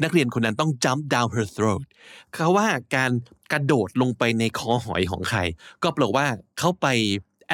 [0.03, 1.83] นักเรียนคนนั้นต้อง jump down her throat
[2.35, 3.11] เขาว่าการ
[3.53, 5.40] กระโดดลงไปในคอหอยของใคร
[5.83, 6.27] ก็แปลว่า
[6.59, 6.87] เขาไป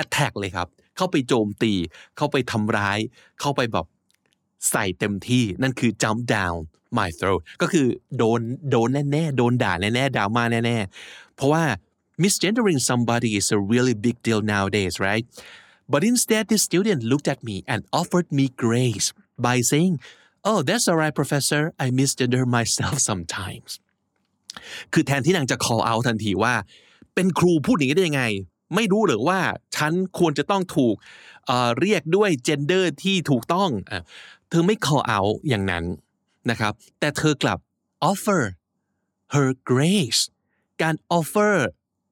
[0.02, 1.72] attack เลยครับ เข้าไปโจมตี
[2.16, 2.98] เข้าไปทำร้าย
[3.40, 3.86] เข้าไปแบบ
[4.70, 6.58] ใส่เต็มที่นั่นคือ jump down
[6.98, 7.86] my throat ก็คือ
[8.18, 11.64] โดนโดนแน่ๆ โดนด่าแน่ๆดราม่าแน่ๆ เพราะว่า
[12.22, 15.24] misgendering somebody is a really big deal nowadays right
[15.92, 19.06] but instead the student looked at me and offered me grace
[19.46, 19.94] by saying
[20.48, 23.70] oh that's alright professor I misgender myself sometimes
[24.92, 26.54] คือแทนที่นางจะ call out ทันทีว่า
[27.14, 28.24] เป็นครูพูดอย่างนี้ได้ยังไง
[28.74, 29.38] ไม่รู้หรือว่า
[29.76, 30.94] ฉันควรจะต้องถูก
[31.46, 33.70] เเรียกด้วย gender ที่ถูกต้อง
[34.52, 35.84] เธอไม่ call out อย่างนั้น
[36.50, 37.58] นะครับ แต่เธอกลับ
[38.10, 38.42] offer
[39.34, 40.22] her grace
[40.82, 41.54] การ offer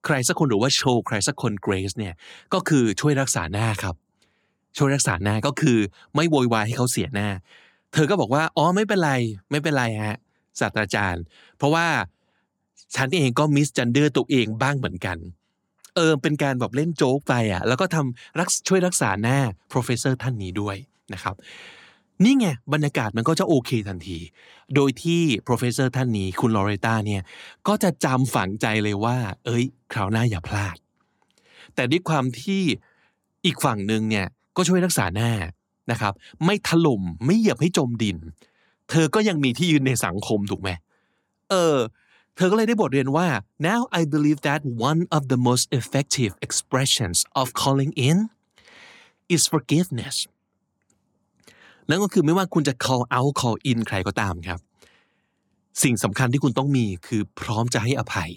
[0.05, 2.15] ใครสักคนหรือว่าโชว์ใครสักคน grace เนี่ย
[2.53, 3.95] ก็คือช่วยรักษาหน้าครับ
[4.77, 5.79] ช่วยรักษาหน้าก็คือ
[6.15, 7.29] ไม่โวยวายให้เขาเสียหน้า
[7.93, 9.13] เธอก็บอกว่าอ๋อไม่เป็นไร
[9.51, 10.19] ไม่เป็นไรฮะ
[10.61, 11.23] ศาสตราจารย์
[11.57, 11.87] เพราะว่า
[12.97, 15.19] ฉันเองก็มิสจันเดอร์ตัวเองบ้างเหมือนกัน
[15.97, 19.39] เออเป็นการแบบเล่นโจ๊กไปอะแล้วก็ทำรักช่วยรักษาหน้า
[19.73, 20.77] professor ท่านนี้ด้วย
[21.13, 21.35] นะครับ
[22.25, 24.19] นี่ไงบรรยากาศมันก็จะโอเคทันที
[24.75, 27.23] โดยที่ professor ท่านนี้คุณลอเรต้าเนี่ย
[27.69, 30.77] ก็จะจำฝังใจเลยว่า เอ้ย คราวหน้าอย่าพลาด
[31.75, 32.63] แต่ด้วยความที่
[33.45, 35.31] อีกฝั่งหนึ่งเนี่ยก็ช่วยรักษาหน้า
[35.91, 36.13] นะครับ
[36.45, 38.17] ไม่ถล่มไม่เหยียบให้จมดิน
[38.91, 40.71] เธอก็ยังมีที่ยืนในสังคมถูกไหม
[41.51, 41.77] เออ
[42.37, 43.27] เธอก็เลยได้บทเรียนว่า
[43.69, 48.17] now I believe that one of the most effective expressions of calling in
[49.35, 50.17] is forgiveness
[51.91, 54.59] นั่นก็คือไม่ว่าคุณจะ call out call in ใครก็ตามครับ
[55.83, 58.31] สิ่งสำคัญที่คุณต้องมีคือพร้อมจะให้อภัย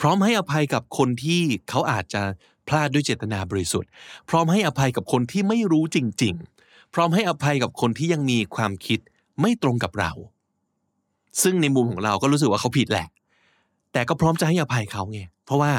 [0.00, 2.22] พร้อมให้อภัยกับคนที่เขาอาจจะ
[2.68, 3.90] พลาดด้วยเจตนาบริสุทธิ์
[4.28, 8.98] พร้อมให้อภัยกับคนที่ไม่รู้จริง ๆ พร้อมให้อภัยกับคนที่ยังมีความคิด
[9.40, 10.12] ไม่ตรงกับเรา
[11.42, 13.08] ซึ่งในมุมของเราก็รู้สึกว่าเขาผิดแหละ
[13.92, 15.72] แต่ก็พร้อมจะให้อภัยเขาไงเพราะว่า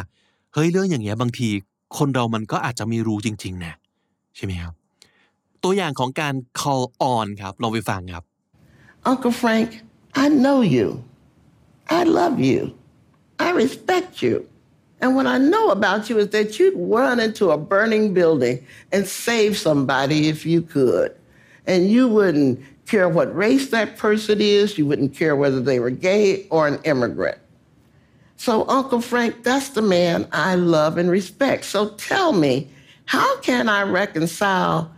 [0.54, 1.50] เฮ้ยเรื่องอย่างเงี้ยบางที
[1.98, 3.74] คนเรามันก็อาจจะไม่รู้จริง ๆ นะ
[4.36, 4.74] ใช่ไหมครับ
[5.65, 8.25] ตัวอย่างของการ call on ครับลองไปฟังครับ
[9.11, 9.69] Uncle Frank,
[10.23, 10.87] I know you.
[11.99, 12.61] I love you.
[13.47, 14.37] I respect you.
[15.01, 18.57] And what I know about you is that you'd run into a burning building
[18.93, 21.15] and save somebody if you could.
[21.67, 25.91] And you wouldn't care what race that person is, you wouldn't care whether they were
[25.91, 27.39] gay or an immigrant.
[28.37, 31.65] So, Uncle Frank, that's the man I love and respect.
[31.65, 32.69] So tell me,
[33.07, 34.93] how can I reconcile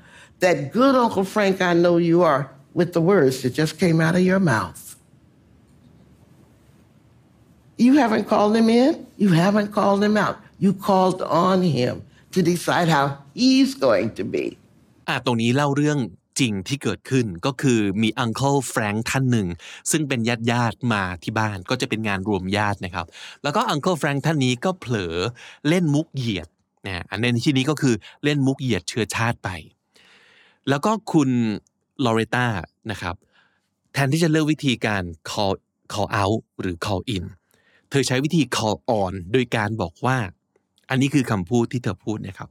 [0.45, 2.41] that good Uncle Frank I know you are
[2.79, 4.82] with the words that just came out of your mouth?
[7.86, 8.91] You haven't called him in,
[9.23, 10.36] you haven't called him out.
[10.63, 11.93] You called on him
[12.34, 13.06] to decide how
[13.39, 14.45] he's going to be.
[15.08, 15.97] อะตรงนี้เล่าเรื่อง
[16.39, 19.47] จริงที่เกิดขึ้นก็คือมีอังเคิลแฟรงค์ท่านหนึ่ง
[19.91, 23.06] ซึ่งเป็นญาติญาติมาที่บ้านก็จะเป็นงานรวมญาตินะครับ
[23.43, 25.15] แล้วก็อังเคิลแฟรงค์ท่านนี้ก็เผลอ
[25.69, 26.47] เล่นมุกเหยียด
[26.88, 29.49] นะอันในที่นี้ก็คือเล่นมุกเหยียดเชื้อชาติไป
[30.69, 31.30] แล้วก็คุณ
[32.06, 32.45] ลอเรต้า
[32.91, 33.15] นะครับ
[33.93, 35.56] แทนที่จะเลือกวิธีการ call
[35.93, 37.26] call out หรือ call in
[37.89, 40.17] เธอใช้วิธี call on โดยการบอกว่า
[40.89, 42.49] อันนี้คือคำพูดที่เธอพูดนะครับ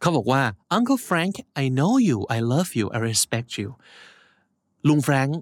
[0.00, 0.42] เขาบอกว่า
[0.76, 3.68] Uncle Frank I know you I love you I respect you
[4.88, 5.40] ลุงแฟรงค์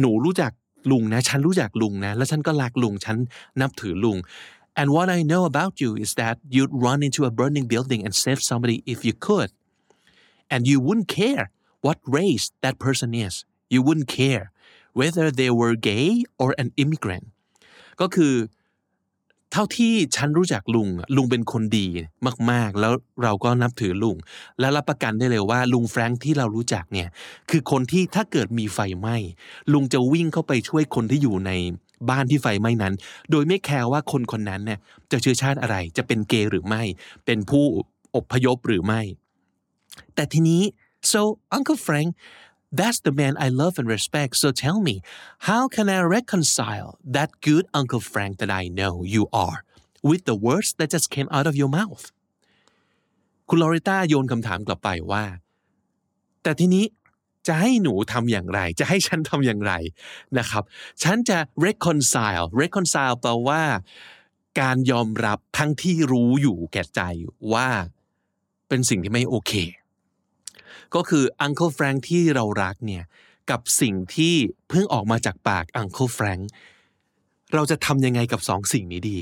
[0.00, 0.52] หนูรู้จัก
[0.90, 3.16] ลุงนะ ฉันรู้จักลุงนะ แล้วฉันก็รักลุง ฉัน
[3.60, 4.18] นับถือลุง
[4.80, 8.14] and what I know about you is that you'd run into a burning building and
[8.24, 9.50] save somebody if you could
[10.54, 11.44] and you wouldn't care
[11.84, 13.34] what race that person is
[13.74, 14.44] you wouldn't care
[14.98, 16.08] whether they were gay
[16.42, 17.26] or an immigrant
[18.00, 18.34] ก็คือ
[19.52, 21.86] เท่าที่ฉันรู้จักลุง ลุงเป็นคนดี
[22.50, 24.16] มาก ๆ แล้วเราก็นับถือลุง
[24.60, 27.08] และรับประกันได้เลยว่า ลุงแฟรงค์ที่เรารู้จักเนี่ย
[27.50, 29.16] คือคนที่ถ้าเกิดมีไฟไหม้
[29.72, 31.50] ลุงจะวิ่งเข้าไปช่วยคนที่อยู่ใน
[32.10, 32.94] บ้านที่ไฟไหม้นั้น
[33.30, 34.78] โดยไม่แคร์ว่าคนคนนั้นเนี่ย
[35.12, 36.82] จะเชื้อชาติอะไร จะเป็นเกย์หรือไม่
[37.24, 37.64] เป็นผู้
[38.16, 39.00] อพยพหรือไม่
[40.14, 40.62] แต่ทีนี้
[41.12, 41.20] so
[41.56, 42.10] Uncle Frank
[42.80, 44.32] That's the man I love and respect.
[44.36, 45.02] So tell me,
[45.40, 49.62] how can I reconcile that good Uncle Frank that I know you are
[50.02, 52.04] with the words that just came out of your mouth?
[53.48, 55.24] คุณลอริต้าโยนคำถามกลับไปว่า
[56.42, 56.84] แต่ทีนี้
[57.46, 59.72] จะให้หนูทำอย่างไร จะให้ฉันทำอย่างไร
[60.38, 60.64] นะครับ
[61.02, 63.62] ฉันจะ reconcile reconcile แปลว่า
[64.60, 67.00] การยอมรับทั้งที่รู้อยู่แก่ใจ
[67.52, 67.68] ว่า
[68.68, 69.52] เป็นสิ่งที่ไม่โอเค
[70.94, 73.04] ก็คือ Uncle Frank ที่เรารักเนี่ย
[73.50, 74.34] กับสิ่งที่
[74.68, 76.42] เพิ่งออกมาจากปาก Uncle Frank
[77.54, 79.18] เราจะทำยังไงกับสองสิ่งนี้ดี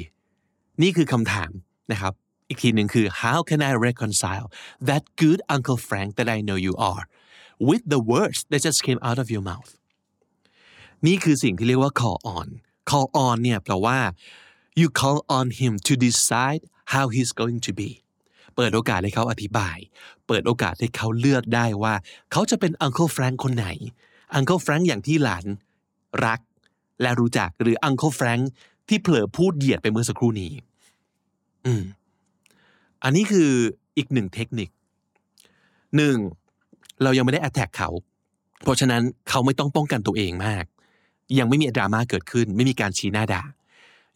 [0.83, 1.51] นี่คือคำถาม
[1.93, 2.13] นะครับ
[2.49, 4.47] อีกทีหนึ่งคือ how can I reconcile
[4.89, 7.05] that good Uncle Frank that I know you are
[7.69, 9.71] with the words that just came out of your mouth
[11.07, 12.49] นี่คือสิ่งที่เรียกว่า call on
[12.91, 13.99] call on เนี่ยแปลว่า
[14.81, 17.91] you call on him to decide how he's going to be
[18.63, 19.77] เปิดโอกาสให้เขาอธิบาย
[20.29, 21.95] เปิดโอกาสให้เขาเลือกได้ว่า
[22.33, 23.67] เขาจะเป็น Uncle Frank คนไหน
[24.35, 25.45] Uncle Frank อย่างที่หลาน
[26.27, 26.41] รัก
[27.03, 28.51] และรู้จักหรือ Uncle Frank
[28.89, 30.53] ที่เผลอพูดเหยียดไปเมื่อสักครู่นี้
[31.67, 31.83] อืม
[33.05, 33.51] อันนี้คือ
[33.97, 34.69] อีกหนึ่งเทคนิค
[35.97, 36.17] หนึ่ง
[37.03, 37.91] เรายังไม่ได้แอตแทกเขา
[38.63, 40.65] เพราะฉะนั้นเขาไม่ต้องป้องกันตัวเองมาก
[41.39, 43.43] ยังไม่มีดราม่าเกิดขึ้น ไม่มีการชี้หน้าด่า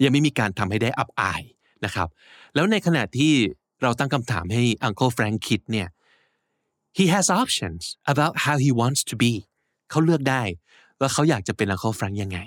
[0.02, 1.42] ยังไม่มีการทำให้ได้อับอาย
[1.84, 2.08] นะครับ
[2.54, 3.34] แล้วในขณะที่
[3.84, 5.88] เราตั้งคำถามให้ Uncle Frank คิดเนี่ย
[6.98, 9.32] he has options about how he wants to be
[9.90, 10.42] เขาเลือกได้
[11.00, 12.38] ว่าเขาอยากจะเป็น Uncle Frank ยังไง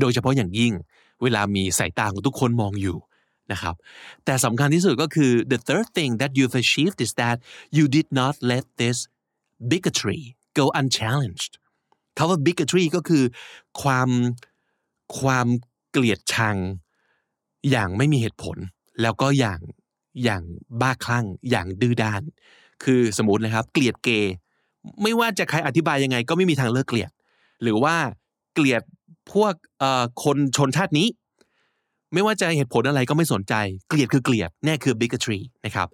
[0.00, 0.72] โดยเฉพาะอย่างยิ่ง
[1.22, 2.98] เวลามีสายตาของทุกคนมองอยู่
[3.52, 3.74] นะครับ
[4.24, 7.36] แต่สำคัญที่สุดก็คือ the third thing that you've achieved is that
[7.76, 8.98] you did not let this
[9.70, 10.20] bigotry
[10.58, 11.52] go unchallenged
[12.16, 13.24] คำว่า bigotry ก็คือ
[13.82, 14.08] ความ
[15.20, 15.46] ความ
[15.90, 16.56] เกลียดชัง
[17.70, 18.56] อย่างไม่มีเหตุผล
[19.02, 19.60] แล้วก็อย่าง
[20.24, 20.42] อย่าง
[20.80, 22.22] บ้าคลั่งอย่างดื้อด้าน
[22.84, 24.34] คือสมมตินะครับ เกลียดเกย์
[25.02, 27.10] ไม่ว่าจะใครอธิบายยังไง ก็ไม่มีทางเลิกเกลียด
[27.62, 27.96] หรือว่า
[28.54, 28.82] เกลียด
[29.32, 29.54] พวก
[30.24, 31.08] คนชนชาตินี้
[32.12, 33.54] ไม่ว่าจะเหตุผลอะไรก็ไม่สนใจ
[33.88, 35.88] เกลียดคือเกลียดแน่คือ bigotry นะครับ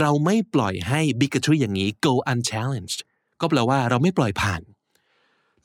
[0.00, 3.00] เราไม่ปล่อยให้ bigotry อย่างนี้ go unchallenged
[3.40, 4.60] ก็แปลว่าเราไม่ปล่อยผ่าน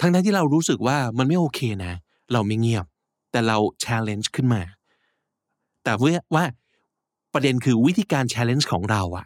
[0.02, 1.94] ทั้งนั้นที่เรารู้สึกว่ามันไม่โอเคนะ
[2.34, 2.86] เราไม่เงียบ
[3.32, 4.62] แต่เรา challenge ขึ้นมา
[5.84, 5.92] แต่
[6.36, 6.44] ว่า
[7.34, 9.26] ประเด็นคือวิธีการ challenge ของเราอะ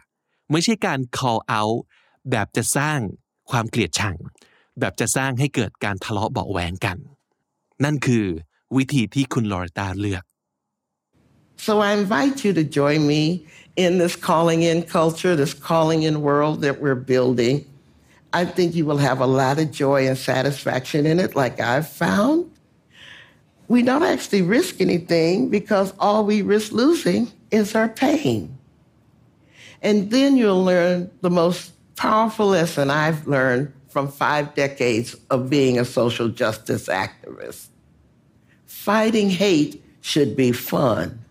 [0.50, 1.78] ไม่ใช่การ call out
[2.30, 2.98] แบบจะสร้าง
[3.50, 4.16] ความเกลียดชัง
[4.80, 6.98] แบบจะสร้างให้เกิดการทะเลาะเบาแหวงกัน
[7.84, 8.24] นั่นคือ
[8.76, 10.24] วิธีที่คุณลอริตาเลือก
[11.66, 13.22] So I invite you to join me
[13.84, 17.56] in this calling in culture, this calling in world that we're building.
[18.40, 21.88] I think you will have a lot of joy and satisfaction in it, like I've
[21.88, 22.50] found.
[23.68, 27.22] We don't actually risk anything because all we risk losing
[27.54, 28.58] is our pain.
[29.80, 35.78] And then you'll learn the most powerful lesson I've learned from five decades of being
[35.78, 37.68] a social justice activist.
[38.66, 41.24] Fighting hate should be fun.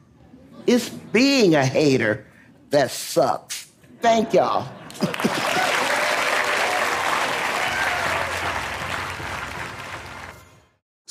[0.65, 2.25] It's being a hater
[2.69, 3.69] that sucks.
[4.01, 4.67] Thank y'all.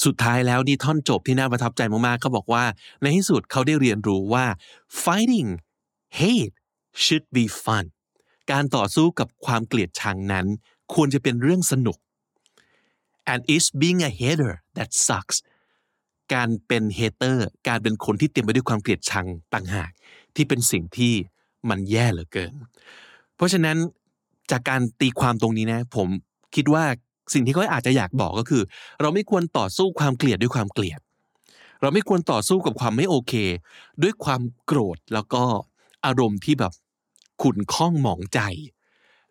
[0.05, 2.65] สุดท้ายแล้วนี่ท่อนจบที่น่าประทับใจมากๆเขาบอกว่า
[3.03, 4.47] ในที่สุดเขาได้เรียนรู้ว่า
[5.05, 5.51] fighting
[6.19, 6.55] hate
[7.03, 7.85] should be fun
[8.51, 10.47] การต่อสู้กับความเกลียดชังนั้น
[10.95, 11.99] ควรจะเป็นเรื่องสนุก
[13.33, 15.39] and it's being a hater that sucks
[16.35, 19.91] การเป็นเฮเตอร์การเป็นคนที่เต็มไปด้วยความเกลียดชังต่างหาก
[20.35, 21.15] ที่เป็นสิ่งที่
[21.69, 22.53] มันแย่เหลือเกิน
[23.37, 23.77] เพราะฉะนั้น
[24.51, 26.09] จากการตีความตรงนี้นะ ผม
[26.55, 26.85] คิดว่า
[27.33, 28.63] สิ่งที่เขาอาจจะอยากบอกก็คือ
[29.01, 31.01] เราไม่ควรต่อสู้ความเกลียดด้วยความเกลียด
[31.81, 33.33] เราไม่ควรต่อสู้กับความไม่โอเค
[34.03, 35.43] ด้วยความโกรธแล้วก็
[36.07, 36.73] อารมณ์ที่แบบ
[37.43, 38.41] ขุ่นข้องหมองใจ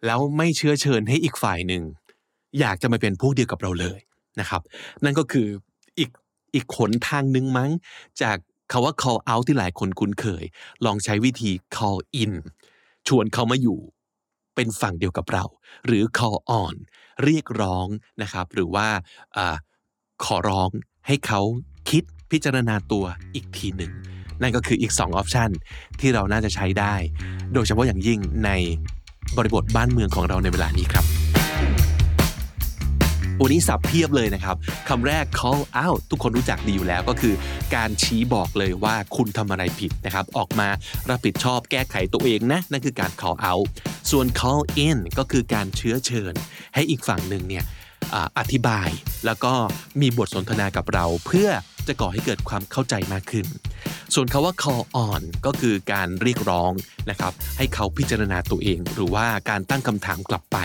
[0.06, 1.84] แล้วไม่เชื้อเชิญให้อีกฝ่ายหนึ่ง
[2.60, 4.00] อยากจะมาเป็นพวกเดียวกับเราเลย
[4.40, 4.62] นะครับ
[5.04, 5.48] นั่นก็คือ
[6.00, 6.10] อีก
[6.54, 7.72] อีกขนทางหนึ่งมั้ง
[8.22, 8.38] จาก
[8.72, 10.44] คาว่า call out ที่หลายคนคุ้นเคย
[10.86, 12.34] ลองใช้วิธี call in
[13.08, 13.80] ชวนเขามาอยู่
[14.56, 15.44] เป็นฝั่งเดียวกับเรา
[15.86, 16.76] หรือ call on
[17.24, 17.88] เรียกร้อง
[18.22, 18.88] นะครับ หรือว่า
[20.24, 20.70] ขอร้อง
[21.08, 21.42] ให้เขา
[21.90, 23.92] คิดพิจารณาตัวอีกทีหนึ่ง
[24.42, 25.50] นั่นก็คืออีก 2 ออปชัน
[26.00, 26.96] ที่เราน่าจะใช้ได้
[27.54, 28.50] โดยเฉพาะอย่างยิ่งใน
[29.38, 31.21] บริบทบ้านเมืองของเราในเวลานี้ครับ
[33.42, 34.56] วันนี้สับเพียบเลยนะครับ
[34.90, 37.34] คำแรก call out ทุกคนรู้จักดีอยู่แล้วก็คือ
[37.76, 40.68] การชี้บอกเลยว่าคุณทำอะไรผิดนะครับ ออกมา
[41.10, 43.66] รับผิดชอบแก้ไขตัวเองนะ นั่นคือการ call out
[44.12, 46.34] ส่วน call in ก็คือการเชื้อเชิญ
[46.76, 47.64] ให้อีกฝั่งหนึ่งเนี่ย
[48.40, 48.90] อธิบาย
[49.26, 49.54] แล้วก็
[50.02, 51.50] มีบทสนทนากับเราเพื่อ
[51.88, 53.46] จะก่อให้เกิดความเข้าใจมากขึ้น
[54.16, 56.72] ส่วนคาว่า call on ก็คือการเรียกร้อง
[57.10, 60.58] นะครับให้เขาพิจารณาตัวเอง หรือว่าการตั้งคำถามกลับไป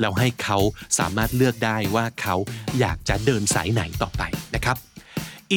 [0.00, 0.58] แล้วให้เขา
[0.98, 2.36] สามารถเลือกได้ว่าเขา
[2.78, 4.22] อยากจะเดินสายไหนต่อไป
[4.54, 4.76] นะครับ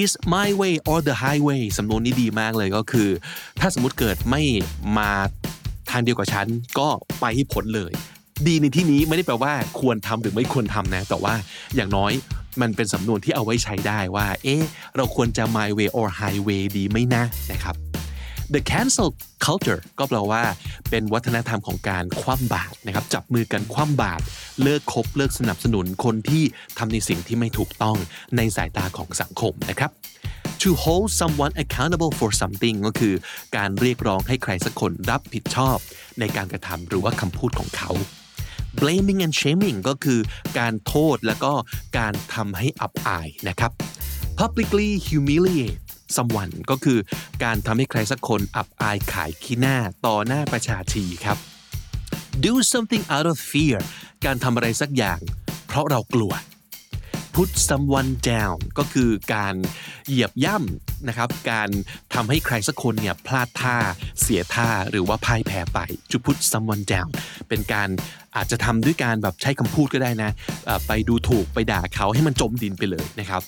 [0.02, 3.10] is my way or the highway สำนวนนี้ดีมากเลยก็คือ
[3.60, 4.42] ถ้าสมมติเกิดไม่
[4.98, 5.12] มา
[5.92, 6.48] ทางเดียวกับฉัน
[6.80, 6.88] ก็
[7.20, 7.92] ไปให้พ้นเลย
[8.48, 11.34] ดีในที่นี้ไม่ได้แปลว่าควรทำหรือไม่ควรทำนะ แต่ว่า
[11.76, 12.12] อย่างน้อย
[12.62, 14.64] มันเป็นสำนวนที่เอาไว้ใช้ได้ว่า เอ๊ะ
[14.96, 17.76] เราควรจะ my way or highway ดีไหมนะนะครับ
[18.54, 19.10] The cancel
[19.46, 20.44] culture ก็แปลว่า
[20.90, 24.24] เป็นวัฒนธรรมของการคว่ำบาตรนะครับ จับมือกันคว่ำบาตร
[24.62, 26.44] เลิกคบเลิกสนับสนุนคนที่
[26.78, 27.98] ทำในสิ่งที่ไม่ถูกต้อง
[28.38, 29.92] ในสายตาของสังคมนะครับ
[30.62, 33.14] to hold someone accountable for something ก็คือ
[33.58, 35.78] การเรียกร้องให้ใครสักคนรับผิดชอบ
[36.20, 37.92] ในการกระทำหรือว่าคำพูดของเขา
[38.82, 40.20] blaming and shaming ก็คือ
[40.60, 41.54] การโทษแล้วก็
[41.98, 43.72] การทำให้อับอายนะครับ
[44.40, 45.80] publicly humiliate
[46.16, 47.00] someone ก็คือ
[47.44, 51.38] การทำให้ใครสักคนอับอายขายขี้หน้าต่อหน้าประชาชีครับ
[52.46, 53.78] do something out of fear
[54.26, 55.20] การทำอะไรสักอย่าง
[55.68, 56.34] เพราะเรากลัว
[57.36, 59.56] put someone down ก็คือการ
[60.08, 61.70] เหยียบย่ำ นะครับ การ
[62.14, 63.78] ทำให้ใครสักคนเนี่ยพลาดท่า
[64.22, 65.80] เสียท่าหรือว่าพ่ายแพ้ไป
[66.12, 67.10] to put someone down
[67.50, 67.90] เป็นการ
[68.36, 70.32] อาจจะทำด้วยการแบบใช้คำพูดก็ได้นะ
[70.88, 73.42] ไปดูถูกไปด่าเขาให้มันจมดินไปเลยนะครับ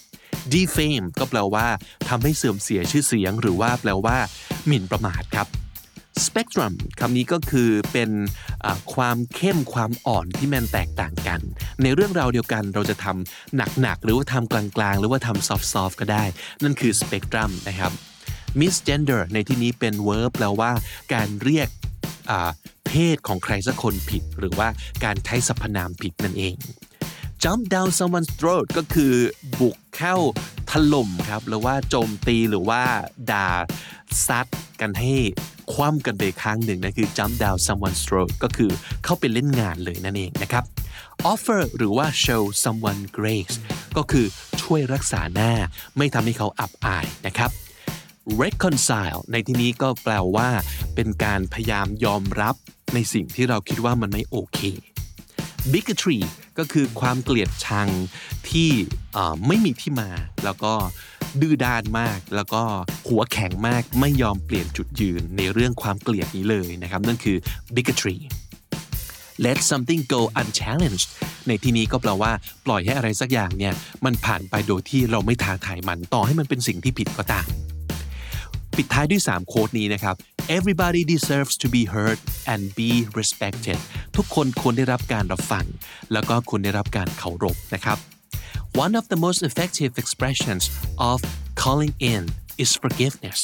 [0.54, 1.68] defame ก็แปลว่า
[2.10, 4.18] ทำให้เสื่อมเสียชื่อเสียง หรือว่าแปลว่า
[4.68, 5.48] หมิ่นประมาทครับ
[6.26, 8.12] spectrum คำนี้ก็คือเป็น
[8.96, 11.40] ความเข้มความอ่อนที่มันแตกต่างกัน
[11.84, 16.24] ในเรื่องราวเดียวกันเราจะทำหนักๆ หรือว่าทำกลางๆ หรือว่าทำ soft ๆก็ได้
[16.64, 17.92] นั่นคือ spectrum นะครับ
[18.60, 20.72] misgender ในที่นี้เป็น verb แปลว่า
[21.14, 21.70] การเรียก
[22.88, 24.68] เพศของใครสักคนผิด หรือว่า
[25.04, 26.56] การใช้สรรพนามผิดนั่นเอง
[27.44, 29.14] jump down someone's throat ก็คือ
[29.60, 30.16] บุกเข้า
[30.72, 32.82] ถล่มครับ หรือว่าโจมตีหรือว่า
[33.32, 33.50] ด่า
[34.28, 34.48] ซัด
[34.82, 35.14] กันให้
[35.74, 38.72] คว่ำกันไปข้งหนึ่งนั่นคือ jump down someone's throat ก็คือ
[39.04, 40.64] เข้าไปเล่นงานเลยนั่นเองนะครับ
[41.32, 43.56] offer หรือว่า show someone grace
[43.98, 44.26] ก็คือ
[44.62, 45.52] ช่วยรักษาหน้า
[45.98, 47.52] ไม่ทำให้เขาอับอายนะครับ
[48.42, 50.50] reconcile ในที่นี้ก็แปลว่า
[50.96, 52.56] เป็นการพยายามยอมรับ
[52.94, 54.60] ในสิ่งที่เราคิดว่ามันไม่โอเค
[55.72, 56.20] bigotry
[56.58, 57.88] ก็คือความเกลียดชัง
[58.50, 58.70] ที่
[59.48, 60.10] ไม่มีที่มา
[60.44, 60.74] แล้วก็
[61.42, 62.64] ดื้อด้านมาก แล้วก็
[63.10, 67.38] หัวแข็งมากไม่ยอมเปลี่ยนจุดยืนในเรื่องความเกลียดนี้เลยนะครับนั่นคือ
[67.76, 68.18] bigotry
[69.46, 71.08] let something go unchallenged
[71.48, 72.32] ในที่นี้ก็แปลว่า
[72.66, 73.74] ปล่อยให้อะไรสักอย่างเนี่ย
[74.06, 77.48] มันผ่านไปโดยที่เราไม่ท้าทายมันต่อให้มันเป็นสิ่งที่ผิดก็ตาม
[78.78, 80.16] ปิดท้ายด้วย 3 โค้ดนี้นะครับ
[80.50, 82.20] everybody deserves to be heard
[82.52, 83.78] and be respected
[84.16, 85.66] ทุกคนควรได้รับการรับฟัง
[86.14, 87.98] แล้วก็ควรได้รับการเคารพนะครับ
[88.84, 90.64] one of the most effective expressions
[91.12, 91.18] of
[91.64, 92.24] calling in
[92.64, 93.40] is forgiveness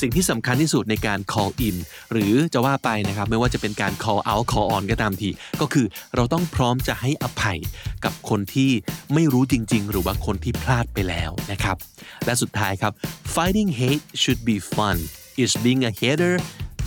[0.00, 1.76] สิ่งที่สำคัญที่สุดในการ call in
[2.12, 5.30] หรือจะว่าไปนะครับ ไม่ว่าจะเป็นการ call out call on ก็ตามที
[5.60, 7.58] ก็คือเราต้องพร้อมจะให้อภัย
[8.04, 8.70] กับคนที่
[9.14, 11.76] ไม่รู้จริง ๆ หรือว่าคนที่พลาดไปแล้วนะครับ
[12.24, 12.92] และสุดท้ายครับ
[13.34, 14.98] fighting hate should be fun
[15.42, 16.34] is being a hater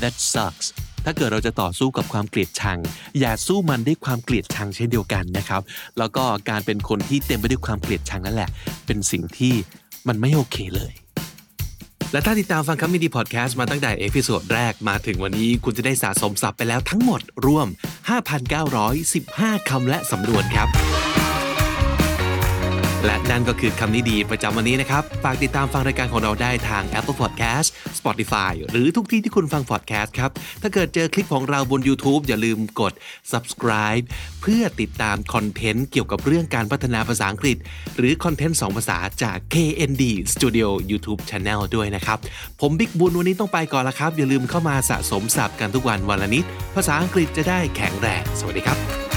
[0.02, 0.68] that sucks
[1.06, 2.80] ถ้าเกิดเราจะต่อสู้กับความเกลียดชัง
[3.20, 5.62] อย่าสู้มันด้วยความเกลียดชังเช่นเดียวกันนะครับ
[5.98, 8.50] แล้วก็การเป็นคนที่เต็มไปด้วยความเกลียดชังนั่นแหละ
[8.86, 9.54] เป็นสิ่งที่
[10.08, 10.94] มันไม่โอเคเลย
[12.12, 17.68] และถ้าติดตามฟังคำนี้ดีพอดแคสต์มาตั้งแต่ episode แรกมาถึงวันนี้คุณจะได้สะสมศัพท์ไปแล้วทั้งหมดรวม
[18.88, 20.68] 5,915 คำและสำนวนครับ
[23.08, 27.68] และนั่นก็คือคำนี้ดีประจำวันนี้นะครับ ฝากติดตามฟังรายการของเราได้ทาง Apple Podcast
[28.00, 32.94] Spotify หรือทุกที่ที่คุณฟัง podcast ครับ ถ้าเกิดเจอคลิปของเราบน YouTube อย่าลืมกด
[33.32, 34.04] subscribe
[34.42, 37.58] เพื่อติดตามคอนเทนต์เกี่ยวกับเรื่องการพัฒนาภาษาอังกฤษ
[37.98, 40.04] หรือคอนเทนต์ 2 ภาษาจาก KND
[40.34, 42.18] Studio YouTube Channel ด้วยนะครับ
[42.62, 46.44] ผมบิ๊กบุญวันนี้ต้องไปก่อนละครับ อย่าลืมเข้ามาสะสมศัพท์กันทุกวันวันละนิด
[46.76, 49.17] ภาษาอังกฤษจะได้แข็งแรง สวัสดีครับ